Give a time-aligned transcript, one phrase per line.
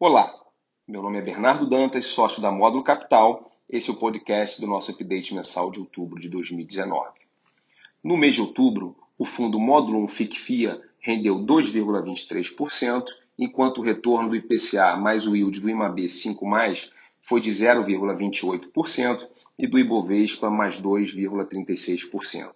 [0.00, 0.32] Olá,
[0.86, 3.50] meu nome é Bernardo Dantas, sócio da Módulo Capital.
[3.68, 7.18] Esse é o podcast do nosso update mensal de outubro de 2019.
[8.04, 13.06] No mês de outubro, o fundo Módulo 1 FICFIA rendeu 2,23%,
[13.36, 16.90] enquanto o retorno do IPCA mais o yield do IMAB 5+,
[17.20, 22.52] foi de 0,28% e do Ibovespa mais 2,36%.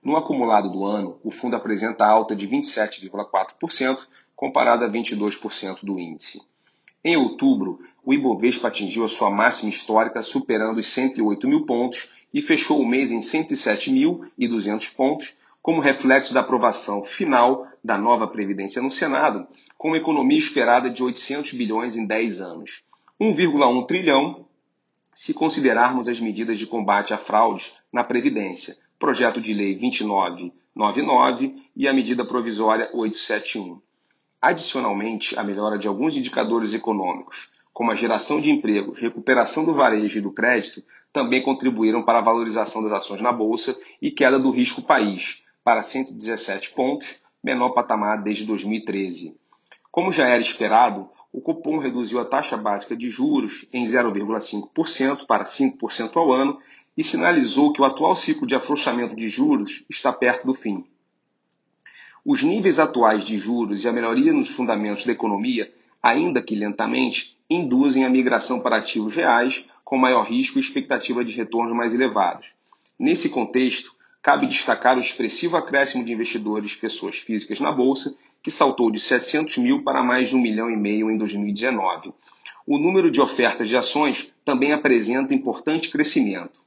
[0.00, 4.06] No acumulado do ano, o fundo apresenta alta de 27,4%,
[4.36, 6.40] comparado a 22% do índice.
[7.04, 12.40] Em outubro, o Ibovespa atingiu a sua máxima histórica, superando os 108 mil pontos e
[12.40, 18.90] fechou o mês em 107.200 pontos, como reflexo da aprovação final da nova Previdência no
[18.90, 22.82] Senado, com uma economia esperada de 800 bilhões em 10 anos.
[23.20, 24.46] 1,1 trilhão
[25.14, 31.86] se considerarmos as medidas de combate a fraudes na Previdência, projeto de lei 2999 e
[31.86, 33.80] a medida provisória 871.
[34.44, 40.18] Adicionalmente, a melhora de alguns indicadores econômicos, como a geração de empregos, recuperação do varejo
[40.18, 44.50] e do crédito, também contribuíram para a valorização das ações na bolsa e queda do
[44.50, 49.34] risco país para 117 pontos, menor patamar desde 2013.
[49.90, 55.44] Como já era esperado, o cupom reduziu a taxa básica de juros em 0,5% para
[55.44, 56.58] 5% ao ano
[56.94, 60.84] e sinalizou que o atual ciclo de afrouxamento de juros está perto do fim.
[62.24, 65.70] Os níveis atuais de juros e a melhoria nos fundamentos da economia,
[66.02, 71.36] ainda que lentamente, induzem a migração para ativos reais com maior risco e expectativa de
[71.36, 72.54] retornos mais elevados.
[72.98, 78.90] Nesse contexto, cabe destacar o expressivo acréscimo de investidores pessoas físicas na Bolsa, que saltou
[78.90, 82.14] de 700 mil para mais de um milhão e meio em 2019.
[82.66, 86.58] O número de ofertas de ações também apresenta importante crescimento.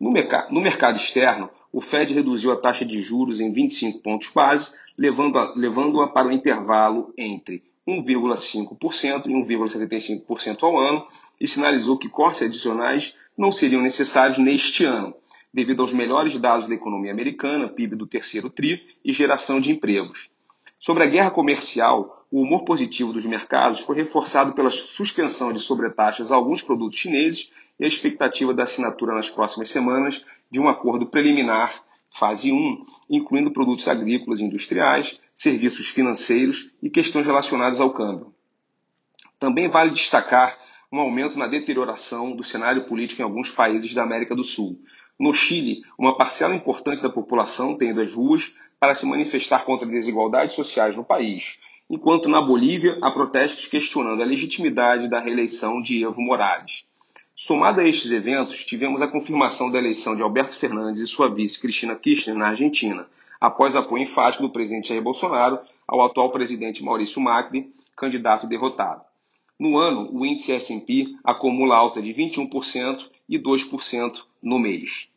[0.00, 5.54] No mercado externo, o Fed reduziu a taxa de juros em 25 pontos base, levando-a
[5.54, 11.06] levando para o intervalo entre 1,5% e 1,75% ao ano
[11.40, 15.14] e sinalizou que cortes adicionais não seriam necessários neste ano,
[15.52, 20.30] devido aos melhores dados da economia americana, PIB do terceiro TRI e geração de empregos.
[20.78, 26.30] Sobre a guerra comercial, o humor positivo dos mercados foi reforçado pela suspensão de sobretaxas
[26.30, 31.06] a alguns produtos chineses e a expectativa da assinatura nas próximas semanas de um acordo
[31.06, 31.72] preliminar,
[32.10, 38.34] fase 1, incluindo produtos agrícolas e industriais, serviços financeiros e questões relacionadas ao câmbio.
[39.38, 40.58] Também vale destacar
[40.92, 44.80] um aumento na deterioração do cenário político em alguns países da América do Sul.
[45.18, 49.86] No Chile, uma parcela importante da população tem ido às ruas para se manifestar contra
[49.86, 56.02] desigualdades sociais no país, enquanto na Bolívia há protestos questionando a legitimidade da reeleição de
[56.02, 56.86] Evo Morales.
[57.42, 61.58] Somado a estes eventos, tivemos a confirmação da eleição de Alberto Fernandes e sua vice
[61.58, 63.08] Cristina Kirchner na Argentina,
[63.40, 65.58] após apoio enfático do presidente Jair Bolsonaro
[65.88, 69.00] ao atual presidente Maurício Macri, candidato derrotado.
[69.58, 75.08] No ano, o índice S&P acumula alta de 21% e 2% no mês.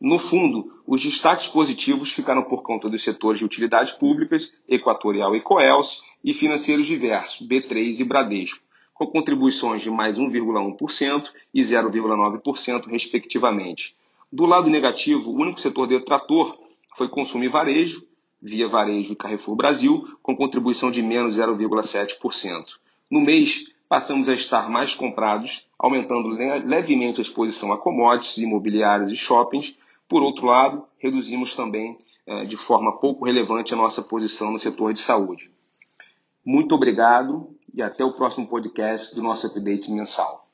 [0.00, 5.40] No fundo, os destaques positivos ficaram por conta dos setores de utilidades públicas, Equatorial e
[5.40, 8.66] Coelce, e financeiros diversos, B3 e Bradesco,
[8.98, 13.94] com contribuições de mais 1,1% e 0,9%, respectivamente.
[14.30, 16.58] Do lado negativo, o único setor detrator
[16.96, 18.04] foi consumo e varejo,
[18.42, 22.64] via Varejo e Carrefour Brasil, com contribuição de menos 0,7%.
[23.08, 29.16] No mês, passamos a estar mais comprados, aumentando levemente a exposição a commodities, imobiliários e
[29.16, 29.78] shoppings.
[30.08, 34.92] Por outro lado, reduzimos também eh, de forma pouco relevante a nossa posição no setor
[34.92, 35.50] de saúde.
[36.44, 40.47] Muito obrigado e até o próximo podcast do nosso update mensal.